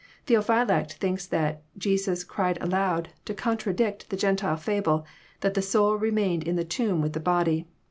Tbeopliylact 0.25 0.93
thinks 0.93 1.27
that 1.27 1.61
Jesus 1.77 2.23
"cried 2.23 2.57
aloud 2.59 3.09
to 3.25 3.35
contradict 3.35 4.09
the 4.09 4.17
Gentile 4.17 4.57
fable 4.57 5.05
that 5.41 5.53
the 5.53 5.61
soul 5.61 5.93
remained 5.93 6.41
in 6.41 6.55
the 6.55 6.65
tomb 6.65 7.01
with 7.03 7.13
the 7.13 7.19
body. 7.19 7.67